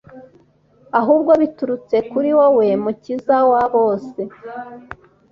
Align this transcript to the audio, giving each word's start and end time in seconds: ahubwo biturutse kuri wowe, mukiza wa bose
ahubwo 0.99 1.31
biturutse 1.41 1.95
kuri 2.09 2.29
wowe, 2.37 2.65
mukiza 2.83 3.35
wa 3.51 3.63
bose 3.73 4.19